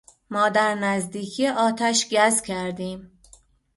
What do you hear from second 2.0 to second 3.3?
کز کردیم.